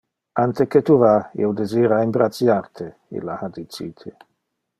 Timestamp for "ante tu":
0.43-0.95